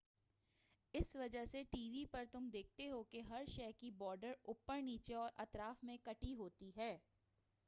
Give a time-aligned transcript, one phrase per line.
[0.93, 4.81] اسی وجہ سے ٹی وی پر تم دیکھتے ہو کہ ہر شے کی بارڈر اوپر
[4.81, 6.97] نیچے اور اطراف میں کٹی ہوتی ہے